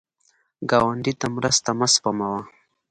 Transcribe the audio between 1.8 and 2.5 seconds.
سپموه